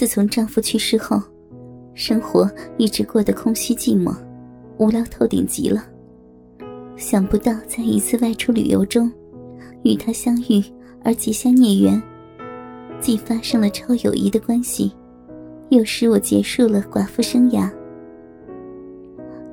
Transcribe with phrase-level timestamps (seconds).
[0.00, 1.20] 自从丈夫去世后，
[1.92, 4.16] 生活一直过得空虚寂寞，
[4.78, 5.84] 无聊透顶极了。
[6.96, 9.12] 想不到在一次外出旅游中，
[9.82, 10.64] 与他相遇
[11.04, 12.02] 而结下孽缘，
[12.98, 14.90] 既发生了超友谊的关系，
[15.68, 17.70] 又使我结束了寡妇生涯。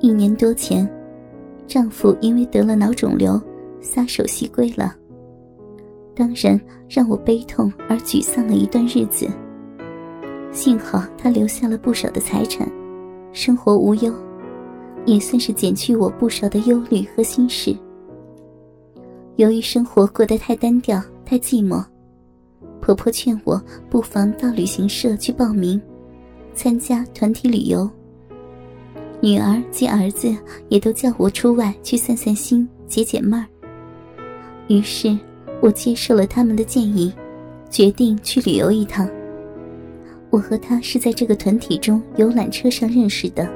[0.00, 0.90] 一年多前，
[1.66, 3.38] 丈夫因为得了脑肿瘤，
[3.82, 4.96] 撒手西归了。
[6.14, 6.58] 当然
[6.88, 9.28] 让我悲痛而沮丧了一段日子。
[10.58, 12.68] 幸好他留下了不少的财产，
[13.32, 14.12] 生活无忧。
[15.06, 17.72] 也算是减去我不少的忧虑和心事。
[19.36, 21.84] 由于生活过得太单调、太寂寞，
[22.80, 25.80] 婆婆劝我不妨到旅行社去报名，
[26.54, 27.88] 参加团体旅游。
[29.20, 30.34] 女儿及儿子
[30.70, 33.46] 也都叫我出外去散散心、解解闷儿。
[34.66, 35.16] 于是，
[35.62, 37.12] 我接受了他们的建议，
[37.70, 39.08] 决定去旅游一趟。
[40.30, 43.48] 我和他是在这个团体中游览车上认识的。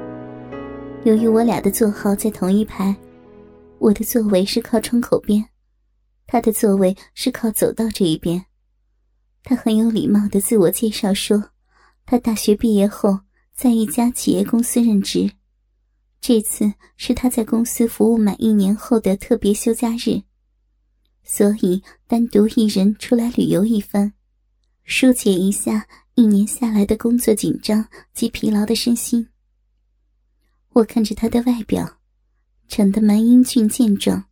[1.03, 2.95] 由于我俩的座号在同一排，
[3.77, 5.43] 我的座位是靠窗口边，
[6.25, 8.45] 他的座位是靠走道这一边。
[9.43, 11.51] 他很有礼貌的自我介绍说，
[12.05, 13.19] 他大学毕业后
[13.53, 15.31] 在一家企业公司任职，
[16.21, 20.23] 这次是他在公司服务满一年后的特别休假日，
[21.23, 24.13] 所以单独一人出来旅游一番，
[24.85, 27.83] 疏解一下一年下来的工作紧张
[28.13, 29.27] 及疲劳的身心。
[30.73, 31.97] 我看着他的外表，
[32.67, 34.23] 长得蛮英俊健壮，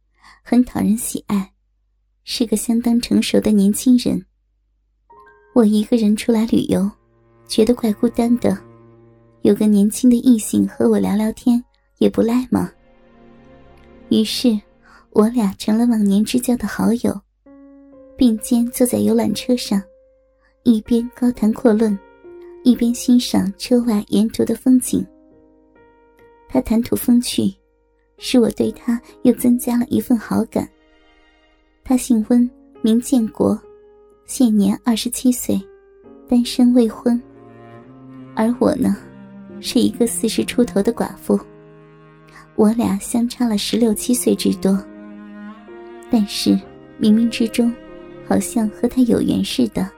[0.43, 1.53] 很讨人喜爱，
[2.23, 4.23] 是个相当成熟的年轻人。
[5.53, 6.89] 我一个人出来旅游，
[7.47, 8.55] 觉得怪孤单的，
[9.41, 11.63] 有个年轻的异性和我聊聊天
[11.97, 12.71] 也不赖嘛。
[14.09, 14.59] 于是，
[15.09, 17.19] 我俩成了忘年之交的好友，
[18.15, 19.81] 并肩坐在游览车上，
[20.63, 21.97] 一边高谈阔论，
[22.63, 25.03] 一边欣赏车外沿途的风景。
[26.47, 27.51] 他谈吐风趣，
[28.19, 30.69] 使我对他又增加了一份好感。
[31.83, 32.47] 他姓温，
[32.83, 33.59] 名建国，
[34.25, 35.59] 现年二十七岁，
[36.29, 37.19] 单身未婚。
[38.35, 38.95] 而我呢，
[39.59, 41.39] 是一个四十出头的寡妇。
[42.55, 44.77] 我俩相差了十六七岁之多，
[46.11, 46.51] 但是
[46.99, 47.73] 冥冥之中，
[48.27, 49.89] 好像和他有缘似的，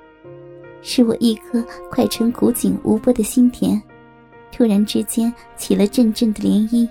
[0.84, 3.82] 是我一颗快成古井无波的心田。
[4.52, 6.88] 突然之间起了阵阵的涟漪，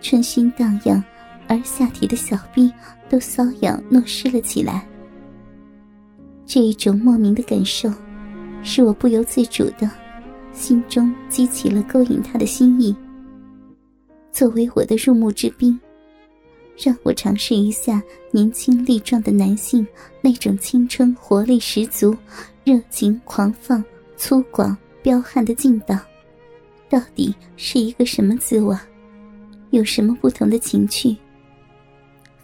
[0.00, 1.04] 春心荡漾，
[1.46, 2.72] 而下体的小臂
[3.08, 4.86] 都瘙痒糯湿了起来。
[6.46, 7.90] 这一种莫名的感受，
[8.62, 9.90] 使我不由自主的，
[10.52, 12.96] 心中激起了勾引他的心意。
[14.32, 15.78] 作为我的入目之宾，
[16.76, 19.86] 让我尝试一下年轻力壮的男性
[20.20, 22.16] 那种青春活力十足、
[22.64, 23.82] 热情狂放、
[24.16, 25.98] 粗犷彪悍的劲道。
[26.88, 28.76] 到底是一个什么滋味？
[29.70, 31.16] 有什么不同的情趣？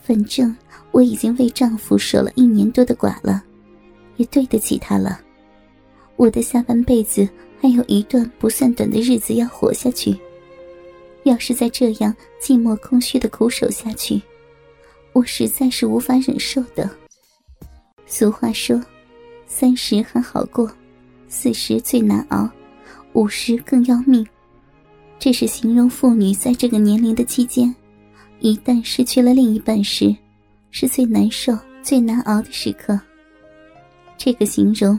[0.03, 0.57] 反正
[0.91, 3.43] 我已经为丈夫守了一年多的寡了，
[4.17, 5.21] 也对得起他了。
[6.17, 7.29] 我的下半辈子
[7.61, 10.17] 还有一段不算短的日子要活下去。
[11.25, 14.21] 要是再这样寂寞空虚的苦守下去，
[15.13, 16.89] 我实在是无法忍受的。
[18.07, 18.83] 俗话说
[19.47, 20.71] ：“三十还好过，
[21.29, 22.49] 四十最难熬，
[23.13, 24.27] 五十更要命。”
[25.19, 27.75] 这是形容妇女在这个年龄的期间，
[28.39, 30.17] 一旦失去了另一半时，
[30.71, 32.99] 是最难受、最难熬的时刻。
[34.17, 34.99] 这个形容，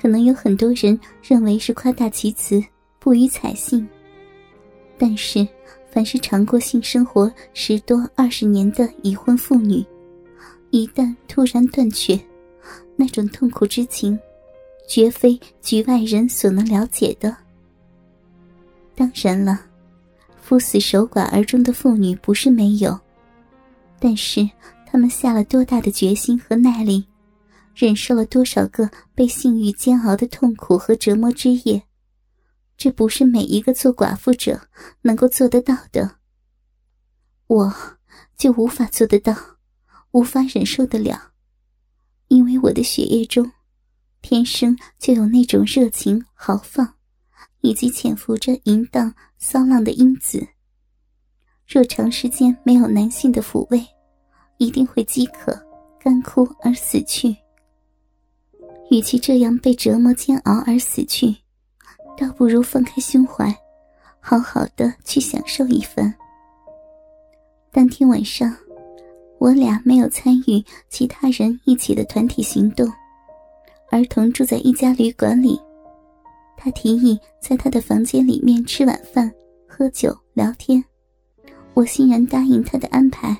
[0.00, 2.62] 可能有很多人认为是夸大其词、
[2.98, 3.88] 不予采信。
[4.98, 5.48] 但是，
[5.92, 9.84] 凡是尝过性生活十多、二十年的已婚妇女，
[10.70, 12.18] 一旦突然断绝，
[12.96, 14.18] 那种痛苦之情，
[14.88, 17.36] 绝非局外人所能了解的。
[18.94, 19.60] 当然了，
[20.40, 22.98] 夫死守寡而终的妇女不是没有，
[24.00, 24.48] 但是
[24.86, 27.04] 她们下了多大的决心和耐力，
[27.74, 31.82] 忍受了多少个被性欲煎熬的痛苦和折磨之夜，
[32.82, 34.68] 这不是每一个做寡妇者
[35.02, 36.16] 能够做得到的。
[37.46, 37.72] 我
[38.36, 39.32] 就无法做得到，
[40.10, 41.30] 无法忍受得了，
[42.26, 43.52] 因为我的血液中，
[44.20, 46.94] 天生就有那种热情豪放。
[47.60, 50.44] 以及潜伏着淫荡骚浪的因子。
[51.64, 53.80] 若长时间没有男性的抚慰，
[54.58, 55.56] 一定会饥渴、
[56.00, 57.36] 干枯而死去。
[58.90, 61.36] 与其这样被折磨煎熬而死去，
[62.16, 63.54] 倒不如放开胸怀，
[64.20, 66.12] 好好的去享受一番。
[67.70, 68.54] 当天晚上，
[69.38, 72.86] 我俩没有参与其他人一起的团体行动，
[73.90, 75.60] 而同住在一家旅馆里。
[76.56, 79.32] 他提议在他的房间里面吃晚饭、
[79.66, 80.84] 喝酒、聊天，
[81.74, 83.36] 我欣然答应他的安排。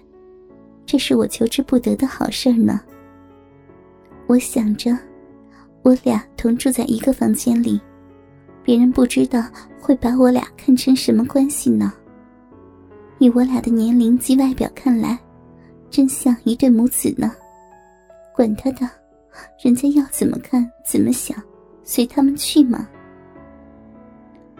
[0.85, 2.81] 这是我求之不得的好事呢。
[4.27, 4.99] 我想着，
[5.83, 7.81] 我俩同住在一个房间里，
[8.65, 9.45] 别人不知道
[9.81, 11.93] 会把我俩看成什么关系呢？
[13.19, 15.19] 以我俩的年龄及外表看来，
[15.91, 17.33] 真像一对母子呢。
[18.35, 18.89] 管他的，
[19.63, 21.37] 人家要怎么看怎么想，
[21.85, 22.89] 随他们去嘛。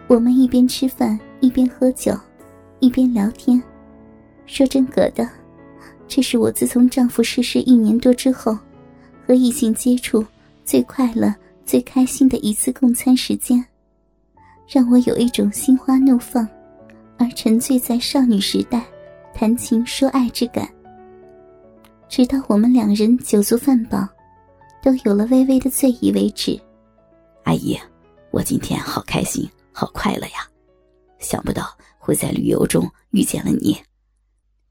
[0.07, 2.13] 我们一边吃饭一边喝酒，
[2.79, 3.61] 一边聊天。
[4.45, 5.27] 说真格的，
[6.07, 8.57] 这是我自从丈夫逝世一年多之后，
[9.25, 10.23] 和异性接触
[10.65, 11.33] 最快乐、
[11.65, 13.65] 最开心的一次共餐时间，
[14.73, 16.47] 让我有一种心花怒放，
[17.19, 18.83] 而沉醉在少女时代
[19.31, 20.67] 谈情说爱之感。
[22.09, 24.07] 直到我们两人酒足饭饱，
[24.81, 26.59] 都有了微微的醉意为止。
[27.43, 27.77] 阿姨，
[28.31, 30.49] 我今天好开心，好快乐呀！
[31.19, 33.77] 想不到会在旅游中遇见了你，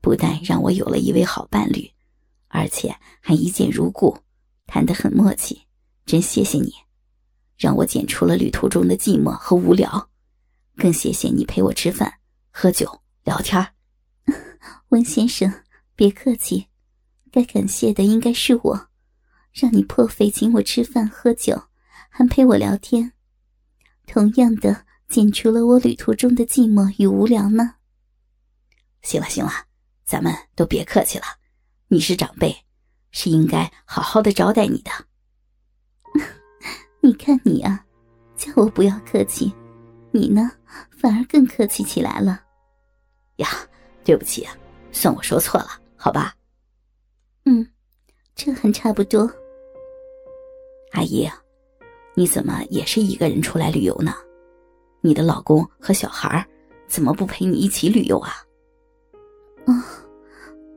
[0.00, 1.88] 不但让我有了一位好伴侣，
[2.48, 4.19] 而且还一见如故，
[4.66, 5.62] 谈得很默契。
[6.05, 6.72] 真谢谢你，
[7.56, 10.10] 让我减除了旅途中的寂寞和无聊。
[10.76, 12.14] 更谢谢你陪我吃饭、
[12.50, 13.75] 喝酒、聊天。
[14.88, 15.52] 温先生，
[15.94, 16.69] 别客气。
[17.31, 18.88] 该感谢的应该是我，
[19.52, 21.69] 让你破费请我吃饭喝酒，
[22.10, 23.12] 还陪我聊天，
[24.06, 27.76] 同样的减除了我旅途中的寂寞与无聊呢。
[29.00, 29.50] 行了行了，
[30.05, 31.25] 咱们都别客气了，
[31.88, 32.64] 你是长辈，
[33.10, 34.90] 是应该好好的招待你的。
[37.04, 37.84] 你看你啊，
[38.37, 39.52] 叫我不要客气，
[40.12, 40.52] 你呢
[40.90, 42.40] 反而更客气起来了。
[43.37, 43.49] 呀，
[44.04, 44.46] 对不起，
[44.93, 46.32] 算我说错了，好吧。
[47.44, 47.66] 嗯，
[48.37, 49.28] 这还差不多。
[50.93, 51.28] 阿姨，
[52.14, 54.14] 你怎么也是一个人出来旅游呢？
[55.00, 56.46] 你的老公和小孩
[56.87, 58.31] 怎么不陪你一起旅游啊？
[59.66, 59.75] 哦，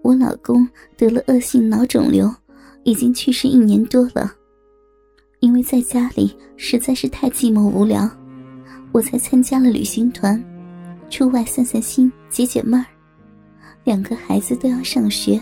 [0.01, 0.68] 我老公
[0.98, 2.33] 得了恶性脑肿瘤，
[2.83, 4.36] 已经去世一年多了。
[5.45, 8.09] 因为在家里实在是太寂寞无聊，
[8.92, 10.44] 我才参加了旅行团，
[11.07, 12.86] 出外散散心、解解闷儿。
[13.83, 15.39] 两个孩子都要上学。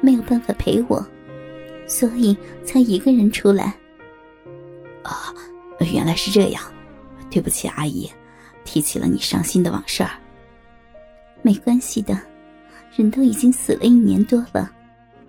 [0.00, 1.04] 没有办法陪我，
[1.86, 3.74] 所以才一个人出来。
[5.02, 5.34] 啊，
[5.92, 6.62] 原来是这样，
[7.28, 8.08] 对不起，阿姨，
[8.64, 10.12] 提起了你伤心的往事儿。
[11.42, 12.18] 没关系的，
[12.96, 14.70] 人都已经死了一年多了，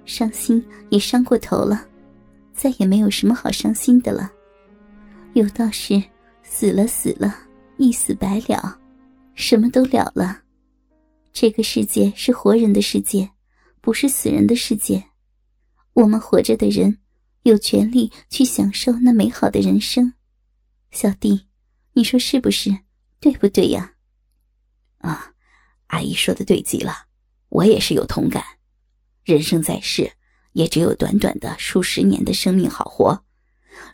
[0.06, 1.86] 伤心也伤过头了，
[2.54, 4.32] 再也没有什么好伤心的了。
[5.34, 6.02] 有道是
[6.44, 7.38] 死了死了，
[7.78, 8.80] 一死百了，
[9.36, 10.42] 什么都了了。
[11.32, 13.30] 这个世界是活人的世界。
[13.84, 15.04] 不是死人的世界，
[15.94, 17.00] 我们活着的人
[17.42, 20.14] 有权利去享受那美好的人生。
[20.92, 21.48] 小弟，
[21.94, 22.70] 你说是不是？
[23.20, 23.96] 对不对呀？
[25.00, 25.34] 啊，
[25.88, 27.08] 阿姨说的对极了，
[27.50, 28.44] 我也是有同感。
[29.24, 30.12] 人生在世，
[30.54, 33.24] 也只有短短的数十年的生命好活，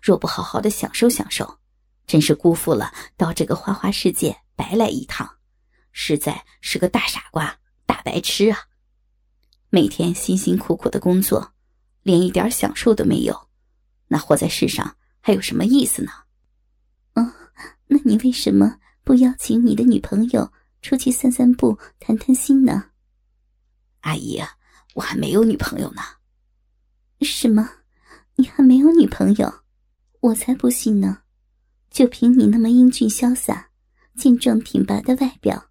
[0.02, 1.60] 若不好好的享受享受，
[2.06, 5.38] 真是辜负了到这个花花世界白来一趟，
[5.92, 8.58] 实在是个大傻瓜、大白痴啊！
[9.70, 11.54] 每天辛辛苦苦的工作，
[12.04, 13.50] 连一点享受都没有，
[14.08, 16.12] 那活在世上还有什么意思呢？
[17.14, 17.34] 哦，
[17.88, 20.52] 那你为什么不邀请你的女朋友
[20.82, 22.92] 出去散散步、谈谈心呢？
[24.02, 24.42] 阿姨，
[24.96, 26.02] 我还没有女朋友呢。
[27.26, 27.70] 什么？
[28.36, 29.64] 你还没有女朋友？
[30.20, 31.24] 我才不信呢！
[31.90, 33.70] 就凭你那么英俊潇洒、
[34.16, 35.70] 健壮挺拔的外表，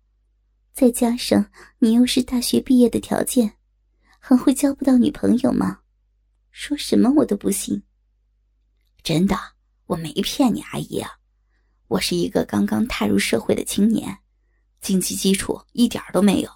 [0.72, 3.52] 再加上你又是大学毕业的条件。
[4.18, 5.80] 还会交不到女朋友吗？
[6.50, 7.84] 说什么我都不信。
[9.04, 9.36] 真的，
[9.86, 11.10] 我没骗你，阿姨啊，
[11.86, 14.18] 我是一个刚刚踏入社会的青年，
[14.80, 16.50] 经济基础一点都没有，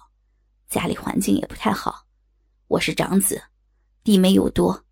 [0.67, 2.05] 家里环境也不太好。
[2.67, 3.41] 我是长子，
[4.03, 4.83] 弟妹又多，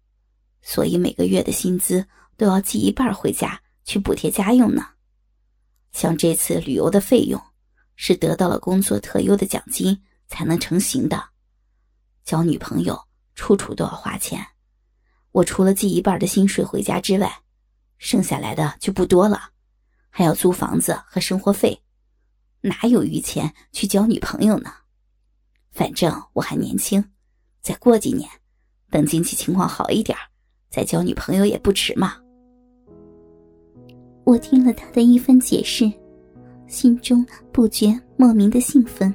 [0.61, 4.85] 所以每个月的薪资都要寄一半回家去补贴家用呢。
[5.91, 7.41] 像这次旅游的费用，
[7.95, 11.29] 是得到了工作特优的奖金才能成型的。
[12.23, 12.99] 交女朋友
[13.33, 14.45] 处处都要花钱，
[15.31, 17.41] 我除了寄一半的薪水回家之外，
[17.97, 19.49] 剩下来的就不多了，
[20.09, 21.81] 还要租房子和生活费，
[22.61, 24.71] 哪有余钱去交女朋友呢？
[25.71, 27.11] 反正我还年轻，
[27.61, 28.29] 再过几年，
[28.89, 30.17] 等经济情况好一点，
[30.69, 32.13] 再交女朋友也不迟嘛。
[34.23, 35.91] 我听了他的一番解释，
[36.67, 39.13] 心中不觉莫名的兴奋，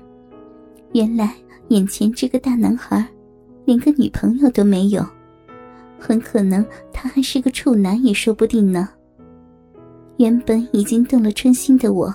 [0.93, 1.35] 原来。
[1.69, 3.03] 眼前这个大男孩，
[3.65, 5.03] 连个女朋友都没有，
[5.99, 8.91] 很可能他还是个处男也说不定呢。
[10.19, 12.15] 原本已经动了春心的我，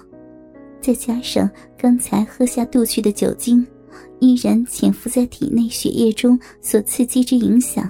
[0.80, 3.66] 再加上刚才喝下肚去的酒精，
[4.20, 7.90] 依然潜伏在体内血液中所刺激之影响，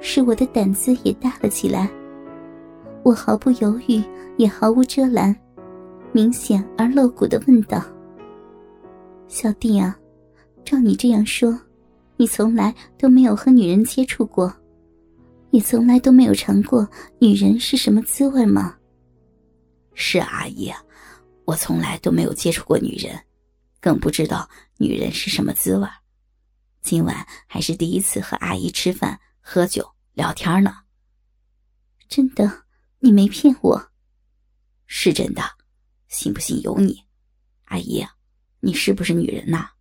[0.00, 1.90] 使我的胆子也大了起来。
[3.02, 4.02] 我毫不犹豫，
[4.36, 5.34] 也毫无遮拦，
[6.12, 7.82] 明显而露骨的问道
[9.28, 9.96] ：“小弟啊，
[10.64, 11.58] 照你这样说，
[12.16, 14.54] 你从来都没有和女人接触过，
[15.50, 18.74] 也从来都没有尝过女人是什么滋味吗
[19.92, 20.72] ？”“是阿姨，
[21.44, 23.14] 我从来都没有接触过女人，
[23.84, 24.48] 更不知道
[24.78, 25.86] 女人是什么滋味。
[26.80, 30.84] 今晚还是第一次和阿姨吃饭、喝酒、聊天呢。
[32.08, 32.64] ”“真的。”
[33.04, 33.90] 你没骗我，
[34.86, 35.42] 是真的，
[36.08, 37.04] 信不信由你。
[37.66, 38.02] 阿姨，
[38.60, 39.72] 你是不是女人呐？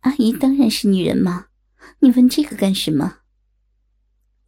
[0.00, 1.46] 阿姨当然是女人嘛，
[2.00, 3.18] 你问这个干什么？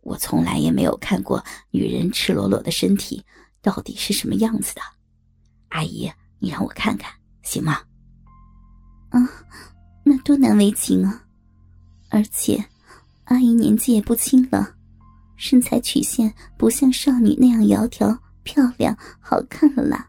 [0.00, 3.24] 我从来也没有看过女人赤裸裸的身体
[3.62, 4.82] 到底是什么样子的。
[5.68, 7.14] 阿姨，你让我看看
[7.44, 7.84] 行吗？
[9.10, 9.28] 啊，
[10.04, 11.24] 那多难为情啊！
[12.10, 12.64] 而且，
[13.24, 14.74] 阿姨年纪也不轻了。
[15.36, 20.08] 身材曲线不像少女那样窈窕、漂亮、好看了啦。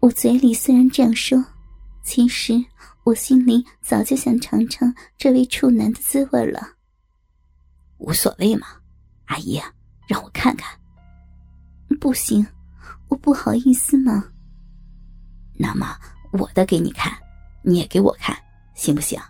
[0.00, 1.42] 我嘴里虽然这样说，
[2.02, 2.62] 其实
[3.04, 6.60] 我心里早就想尝尝这位处男的滋味了。
[7.98, 8.66] 无所谓嘛，
[9.26, 9.60] 阿姨，
[10.08, 10.78] 让我看看。
[12.00, 12.44] 不行，
[13.08, 14.24] 我不好意思嘛。
[15.56, 15.96] 那么
[16.38, 17.12] 我的给你看，
[17.62, 18.36] 你也给我看，
[18.74, 19.20] 行不行？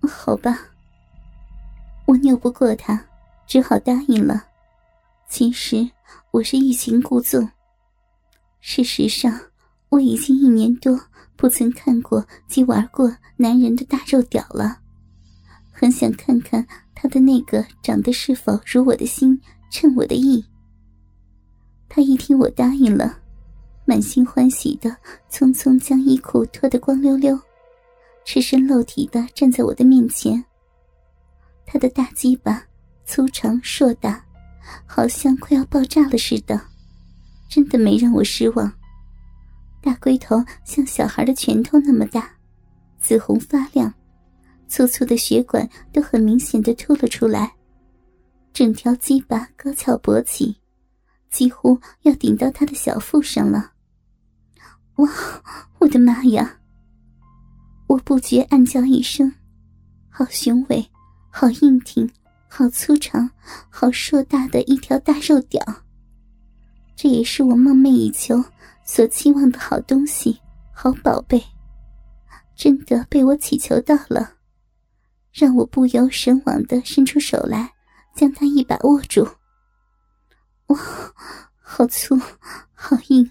[0.06, 0.58] 好吧。
[2.06, 3.02] 我拗不过他，
[3.46, 4.44] 只好答应了。
[5.28, 5.88] 其实
[6.30, 7.48] 我是欲擒故纵。
[8.60, 9.40] 事实上，
[9.88, 11.00] 我已经一年多
[11.36, 14.78] 不曾看过及玩过男人的大肉屌了，
[15.70, 20.44] 很想看看他的那个长得是否如我的心，称我的意。
[21.88, 23.18] 他一听我答应了，
[23.92, 24.88] 满心欢喜的
[25.30, 27.38] 匆匆将衣裤脱得光溜溜，
[28.24, 30.42] 赤身露体的站在我的面前。
[31.66, 32.64] 他的大鸡巴
[33.04, 34.24] 粗长硕大，
[34.86, 36.58] 好像快要爆炸了似的，
[37.50, 38.72] 真的没让我失望。
[39.82, 42.34] 大龟头像小孩的拳头那么大，
[42.98, 43.92] 紫红发亮，
[44.68, 47.52] 粗粗的血管都很明显的凸了出来，
[48.54, 50.56] 整条鸡巴高翘勃起，
[51.28, 53.71] 几乎要顶到他的小腹上了。
[54.96, 55.10] 哇，
[55.78, 56.58] 我的妈呀！
[57.86, 59.32] 我不觉暗叫一声，
[60.08, 60.88] 好雄伟！
[61.30, 62.08] 好硬挺，
[62.46, 63.30] 好粗长，
[63.70, 65.62] 好硕大的一条大肉屌，
[66.94, 68.44] 这也是我梦寐以求、
[68.84, 70.38] 所期望的好东西、
[70.72, 71.42] 好宝贝，
[72.54, 74.34] 真的被我祈求到了，
[75.32, 77.72] 让我不由神往的伸出手来，
[78.14, 79.26] 将它一把握住。
[80.66, 80.78] 哇，
[81.60, 82.14] 好粗，
[82.74, 83.30] 好硬，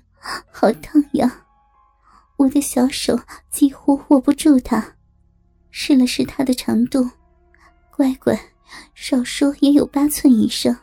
[0.51, 1.45] 好烫呀！
[2.41, 3.19] 我的小手
[3.51, 4.95] 几乎握不住它，
[5.69, 7.07] 试了试它的长度。
[7.95, 8.35] 乖乖，
[8.95, 10.75] 少说也有八寸以上。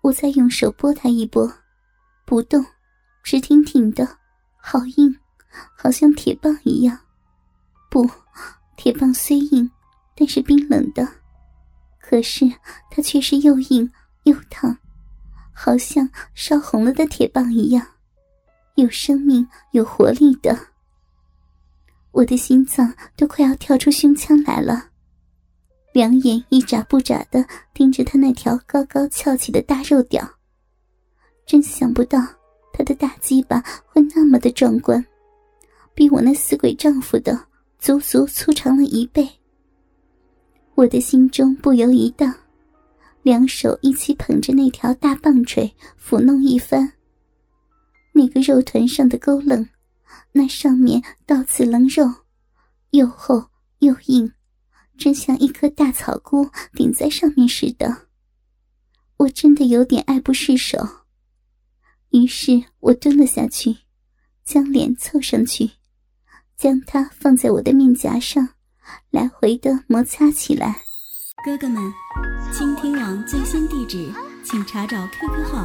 [0.00, 1.52] 我再用手拨他一拨，
[2.24, 2.64] 不动，
[3.22, 4.08] 直挺挺的，
[4.56, 5.14] 好硬，
[5.76, 6.98] 好像铁棒一样。
[7.90, 8.08] 不，
[8.74, 9.70] 铁棒虽硬，
[10.16, 11.06] 但是冰冷的。
[12.00, 12.50] 可是
[12.90, 14.78] 它却是又硬又烫，
[15.52, 17.86] 好像烧红了的铁棒一样，
[18.80, 20.56] 有生命、有活力的。
[22.12, 24.90] 我的心脏都快要跳出胸腔来了。
[25.92, 27.44] 两眼一眨不眨的
[27.74, 30.24] 盯着他那条高高翘起的大肉屌，
[31.44, 32.20] 真想不到
[32.72, 35.04] 他的大鸡巴会那么的壮观，
[35.92, 37.36] 比我那死鬼丈夫的
[37.80, 39.28] 足足粗长了一倍。
[40.76, 42.32] 我的心中不由一荡，
[43.22, 46.92] 两手一起捧着那条大棒槌抚弄一番。
[48.18, 49.68] 那个肉团上的勾棱，
[50.32, 52.12] 那上面倒刺棱肉，
[52.90, 54.32] 又厚又硬。
[54.98, 58.08] 真像一颗大草菇顶在上面似的，
[59.18, 61.04] 我真的有点爱不释手。
[62.10, 63.76] 于是我蹲了下去，
[64.44, 65.70] 将脸凑上去，
[66.56, 68.48] 将它放在我的面颊上，
[69.10, 70.80] 来回的摩擦起来。
[71.44, 71.80] 哥哥们，
[72.52, 75.64] 倾听网最新地址，请查找 QQ 号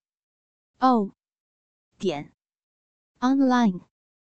[0.81, 1.13] o
[1.99, 2.33] 点
[3.19, 3.90] online。